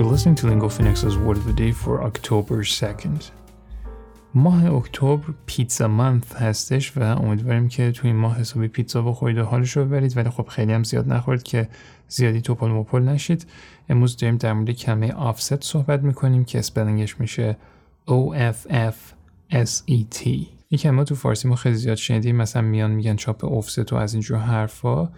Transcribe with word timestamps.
You're 0.00 0.12
listening 0.16 0.34
to 0.36 0.46
Lingo 0.46 0.70
Phoenix's 0.70 1.18
Word 1.18 1.36
of 1.36 1.44
the 1.44 1.52
Day 1.52 1.72
for 1.72 2.02
October 2.02 2.64
2nd. 2.64 3.24
ماه 4.34 4.74
اکتبر 4.74 5.34
پیتزا 5.46 5.88
منث 5.88 6.32
هستش 6.32 6.96
و 6.96 7.02
امیدواریم 7.02 7.68
که 7.68 7.92
توی 7.92 8.10
این 8.10 8.18
ماه 8.18 8.38
حسابی 8.38 8.68
پیتزا 8.68 9.02
بخورید 9.02 9.38
و 9.38 9.44
حالش 9.44 9.76
رو 9.76 9.84
ببرید. 9.84 10.16
ولی 10.16 10.30
خب 10.30 10.46
خیلی 10.48 10.72
هم 10.72 10.84
زیاد 10.84 11.12
نخورید 11.12 11.42
که 11.42 11.68
زیادی 12.08 12.40
توپل 12.40 12.68
مپل 12.68 13.02
نشید. 13.02 13.46
امروز 13.88 14.16
داریم 14.16 14.36
در 14.36 14.52
مورد 14.52 14.70
کلمه 14.70 15.12
آفست 15.12 15.64
صحبت 15.64 16.02
می‌کنیم 16.02 16.44
که 16.44 16.58
اسپلنگش 16.58 17.20
میشه 17.20 17.56
O 18.08 18.34
F 18.34 18.70
F 18.70 18.96
S 19.52 19.82
E 19.90 20.16
T. 20.16 20.26
این 20.68 20.78
کلمه 20.78 21.04
تو 21.04 21.14
فارسی 21.14 21.48
ما 21.48 21.56
خیلی 21.56 21.76
زیاد 21.76 21.96
شنیدیم. 21.96 22.36
مثلا 22.36 22.62
میان 22.62 22.90
میگن 22.90 23.16
چاپ 23.16 23.44
افست 23.44 23.92
و 23.92 23.96
از 23.96 24.14
اینجور 24.14 24.38
حرفا. 24.38 25.08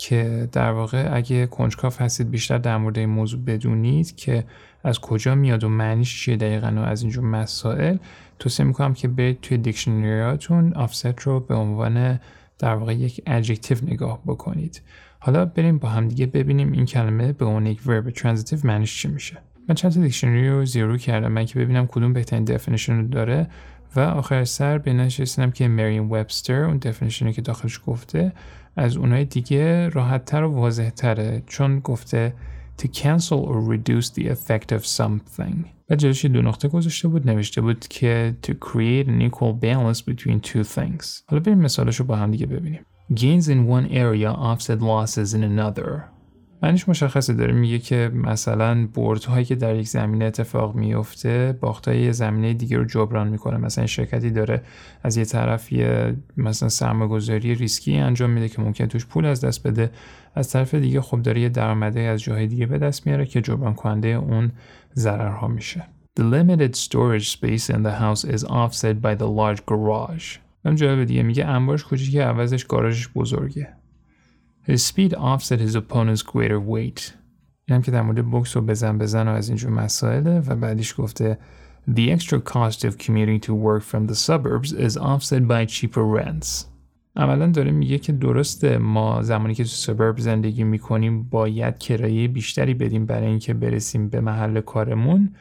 که 0.00 0.48
در 0.52 0.70
واقع 0.70 1.08
اگه 1.12 1.46
کنجکاو 1.46 2.00
هستید 2.00 2.30
بیشتر 2.30 2.58
در 2.58 2.76
مورد 2.76 2.98
این 2.98 3.08
موضوع 3.08 3.40
بدونید 3.40 4.16
که 4.16 4.44
از 4.84 5.00
کجا 5.00 5.34
میاد 5.34 5.64
و 5.64 5.68
معنیش 5.68 6.24
چیه 6.24 6.36
دقیقا 6.36 6.72
و 6.76 6.78
از 6.78 7.02
اینجور 7.02 7.24
مسائل 7.24 7.96
توصیه 8.38 8.66
می‌کنم 8.66 8.94
که 8.94 9.08
برید 9.08 9.40
توی 9.40 9.58
دیکشنریاتون 9.58 10.72
offset 10.72 11.20
رو 11.20 11.40
به 11.40 11.54
عنوان 11.54 12.20
در 12.58 12.74
واقع 12.74 12.94
یک 12.94 13.22
adjective 13.26 13.78
نگاه 13.82 14.20
بکنید. 14.26 14.82
حالا 15.18 15.44
بریم 15.44 15.78
با 15.78 15.88
هم 15.88 16.08
دیگه 16.08 16.26
ببینیم 16.26 16.72
این 16.72 16.84
کلمه 16.84 17.32
به 17.32 17.44
عنوان 17.44 17.66
یک 17.66 17.80
verb 17.86 18.10
transitive 18.10 18.58
معنیش 18.64 19.02
چی 19.02 19.08
میشه. 19.08 19.38
من 19.68 19.74
چند 19.74 19.92
تا 19.92 20.00
دیکشنری 20.00 20.50
رو 20.50 20.64
زیر 20.64 20.80
و 20.80 20.85
رو 20.85 20.96
کردم. 20.96 21.32
من 21.32 21.44
که 21.44 21.58
ببینم 21.58 21.86
کدوم 21.86 22.12
بهترین 22.12 22.44
definition 22.44 22.96
رو 22.96 23.08
داره. 23.08 23.48
و 23.96 24.00
آخر 24.00 24.44
سر 24.44 24.78
به 24.78 24.85
این 24.85 24.92
نشستم 24.92 25.50
که 25.50 25.68
Merriam-Webster 25.68 26.64
اون 26.64 26.76
definition 26.76 27.27
ی 27.27 27.32
که 27.32 27.42
داخلش 27.42 27.80
گفته 27.86 28.32
از 28.76 28.96
اونای 28.96 29.24
دیگه 29.24 29.88
راحتتر 29.88 30.42
و 30.42 30.52
واضحتره 30.52 31.42
چون 31.46 31.80
گفته 31.80 32.34
to 32.82 32.88
cancel 32.88 33.44
or 33.44 33.60
reduce 33.60 34.08
the 34.10 34.26
effect 34.28 34.72
of 34.72 34.86
something. 34.86 35.66
و 35.90 35.96
جلوش 35.96 36.24
دو 36.24 36.42
نقطه 36.42 36.68
گذاشته 36.68 37.08
بود 37.08 37.30
نوشته 37.30 37.60
بود 37.60 37.88
که 37.88 38.36
to 38.46 38.50
create 38.50 39.08
an 39.08 39.30
equal 39.30 39.52
balance 39.62 40.00
between 40.00 40.40
two 40.40 40.64
things. 40.76 41.06
حالا 41.26 41.42
بریم 41.42 41.58
مثالش 41.58 41.96
رو 41.96 42.06
با 42.06 42.16
هم 42.16 42.30
دیگه 42.30 42.46
ببینیم. 42.46 42.80
Gains 43.14 43.44
in 43.44 43.68
one 43.68 43.90
area 43.92 44.32
offset 44.32 44.80
losses 44.80 45.34
in 45.34 45.42
another. 45.42 46.19
معنیش 46.62 46.88
مشخصه 46.88 47.32
داره 47.34 47.52
میگه 47.52 47.78
که 47.78 48.10
مثلا 48.14 48.88
بردهایی 48.94 49.44
که 49.44 49.54
در 49.54 49.76
یک 49.76 49.88
زمینه 49.88 50.24
اتفاق 50.24 50.74
میفته 50.74 51.58
باختای 51.60 52.00
یه 52.00 52.12
زمینه 52.12 52.54
دیگه 52.54 52.76
رو 52.76 52.84
جبران 52.84 53.28
می‌کنه 53.28 53.56
مثلا 53.56 53.86
شرکتی 53.86 54.30
داره 54.30 54.62
از 55.02 55.16
یه 55.16 55.24
طرف 55.24 55.72
یه 55.72 56.16
مثلا 56.36 56.68
سرمایه‌گذاری 56.68 57.54
ریسکی 57.54 57.96
انجام 57.96 58.30
میده 58.30 58.48
که 58.48 58.62
ممکن 58.62 58.86
توش 58.86 59.06
پول 59.06 59.26
از 59.26 59.44
دست 59.44 59.66
بده 59.66 59.90
از 60.34 60.50
طرف 60.50 60.74
دیگه 60.74 61.00
خب 61.00 61.22
داره 61.22 61.40
یه 61.40 61.48
درآمده 61.48 62.00
از 62.00 62.22
جاهای 62.22 62.46
دیگه 62.46 62.66
به 62.66 62.78
دست 62.78 63.06
میاره 63.06 63.26
که 63.26 63.40
جبران 63.40 63.74
کننده 63.74 64.08
اون 64.08 64.52
ضررها 64.94 65.48
میشه 65.48 65.86
The 66.20 66.22
limited 66.22 66.74
storage 66.74 67.28
space 67.36 67.70
in 67.70 67.82
the 67.82 67.94
house 68.04 68.24
is 68.24 68.44
offset 68.44 68.96
by 69.00 69.14
the 69.14 69.28
large 69.38 69.60
garage. 69.70 70.38
هم 70.64 70.74
جالب 70.74 71.04
دیگه 71.04 71.22
میگه 71.22 71.46
انبارش 71.46 71.84
کوچیکه 71.84 72.22
عوضش 72.22 72.64
گاراژش 72.64 73.08
بزرگه. 73.08 73.79
His 74.66 74.84
speed 74.84 75.14
offset 75.14 75.60
his 75.60 75.74
opponent's 75.74 76.22
greater 76.22 76.60
weight. 76.60 77.12
این 77.68 77.76
هم 77.76 77.82
که 77.82 77.90
در 77.90 78.02
مورد 78.02 78.26
بوکس 78.26 78.56
و 78.56 78.60
بزن 78.60 78.98
بزن 78.98 79.28
و 79.28 79.30
از 79.30 79.48
اینجور 79.48 79.70
مسائله 79.70 80.40
و 80.40 80.56
بعدیش 80.56 80.94
گفته 80.98 81.38
The 81.90 82.10
extra 82.16 82.38
cost 82.40 82.84
of 82.84 82.98
commuting 82.98 83.40
to 83.40 83.54
work 83.54 83.82
from 83.82 84.06
the 84.06 84.14
suburbs 84.14 84.72
is 84.72 84.96
offset 84.96 85.48
by 85.48 85.64
cheaper 85.66 86.04
rents. 86.18 86.64
عملا 87.16 87.46
داره 87.46 87.70
میگه 87.70 87.98
که 87.98 88.12
درسته 88.12 88.78
ما 88.78 89.22
زمانی 89.22 89.54
که 89.54 89.64
تو 89.64 89.68
سبرب 89.68 90.18
زندگی 90.18 90.64
می‌کنیم 90.64 91.22
باید 91.22 91.78
کرایه 91.78 92.28
بیشتری 92.28 92.74
بدیم 92.74 93.06
برای 93.06 93.26
اینکه 93.26 93.54
برسیم 93.54 94.08
به 94.08 94.20
محل 94.20 94.60
کارمون 94.60 95.34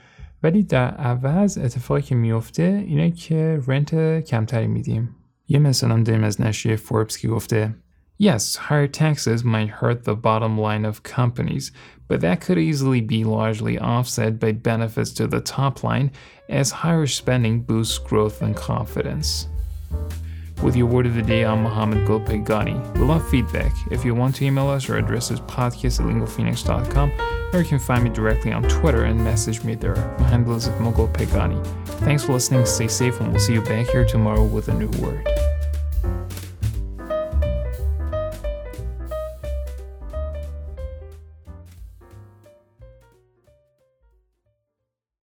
ولی 0.44 0.64
در 0.64 0.88
عوض 0.88 1.58
اتفاقی 1.58 2.02
که 2.02 2.16
میفته 2.16 2.84
اینه 2.88 3.12
که 3.12 3.60
رنت 3.68 4.20
کمتری 4.26 4.68
میدیم 4.68 5.16
یه 5.48 5.60
مثال 5.60 5.92
هم 5.92 6.04
داریم 6.04 6.24
از 6.24 6.42
نشریه 6.42 6.76
فوربس 6.76 7.18
که 7.18 7.28
گفته 7.28 7.76
Yes, 8.22 8.58
higher 8.58 8.88
taxes 8.88 9.46
might 9.46 9.70
hurt 9.70 10.04
the 10.04 10.14
bottom 10.14 10.58
line 10.58 10.84
of 10.84 11.04
companies, 11.04 11.72
but 12.10 12.20
that 12.20 12.42
could 12.42 12.58
easily 12.58 13.00
be 13.00 13.24
largely 13.24 13.80
offset 13.80 14.42
by 14.42 14.52
benefits 14.52 15.12
to 15.12 15.26
the 15.26 15.40
top 15.40 15.86
line 15.86 16.12
as 16.50 16.70
higher 16.70 17.08
spending 17.08 17.62
boosts 17.62 17.98
growth 17.98 18.42
and 18.42 18.58
confidence. 18.58 19.48
With 20.62 20.76
your 20.76 20.88
word 20.88 21.06
of 21.06 21.16
the 21.16 21.22
day, 21.22 21.46
I'm 21.46 21.64
Mohammed 21.64 22.06
Gulpegani. 22.06 22.98
We 22.98 23.06
love 23.06 23.26
feedback. 23.30 23.72
If 23.90 24.04
you 24.04 24.14
want 24.14 24.36
to 24.36 24.46
email 24.46 24.68
us, 24.68 24.90
our 24.90 24.98
address 24.98 25.32
is 25.32 25.40
podcast 25.40 26.02
at 26.02 26.06
lingophoenix.com, 26.06 27.12
or 27.54 27.60
you 27.60 27.66
can 27.66 27.80
find 27.80 28.04
me 28.04 28.10
directly 28.10 28.52
on 28.52 28.64
Twitter 28.64 29.06
and 29.06 29.24
message 29.24 29.64
me 29.64 29.76
there. 29.76 29.96
My 30.20 30.28
handle 30.28 30.58
is 30.58 30.68
at 30.68 30.78
Mogul 30.82 31.08
Pegani. 31.08 31.66
Thanks 32.04 32.26
for 32.26 32.34
listening, 32.34 32.66
stay 32.66 32.90
safe, 32.90 33.22
and 33.22 33.32
we'll 33.32 33.40
see 33.40 33.54
you 33.54 33.62
back 33.62 33.88
here 33.88 34.04
tomorrow 34.04 34.44
with 34.44 34.68
a 34.68 34.74
new 34.74 34.90
word. 35.02 35.26